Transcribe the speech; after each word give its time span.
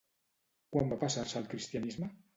Quan 0.75 0.89
va 0.95 0.99
passar-se 1.05 1.37
al 1.43 1.49
cristianisme? 1.55 2.13